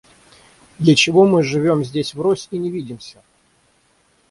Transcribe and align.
Для 0.79 0.95
чего 0.95 1.27
мы 1.27 1.43
живем 1.43 1.83
здесь 1.85 2.15
врозь 2.15 2.47
и 2.49 2.57
не 2.57 2.71
видимся? 2.71 3.21